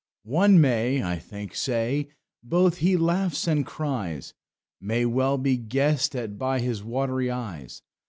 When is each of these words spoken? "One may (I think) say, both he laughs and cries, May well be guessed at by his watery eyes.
"One 0.23 0.59
may 0.59 1.03
(I 1.03 1.19
think) 1.19 1.53
say, 1.53 2.07
both 2.41 2.77
he 2.77 2.97
laughs 2.97 3.47
and 3.47 3.63
cries, 3.63 4.33
May 4.79 5.05
well 5.05 5.37
be 5.37 5.57
guessed 5.57 6.15
at 6.15 6.39
by 6.39 6.59
his 6.59 6.83
watery 6.83 7.29
eyes. 7.29 7.83